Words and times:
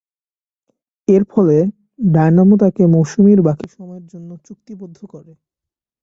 এর 1.07 1.23
ফলে, 1.23 1.57
ডায়নামো 2.09 2.55
তাকে 2.57 2.81
মৌসুমের 2.87 3.39
বাকি 3.41 3.67
সময়ের 3.69 4.05
জন্য 4.07 4.29
চুক্তিবদ্ধ 4.45 4.99
করে। 5.05 5.33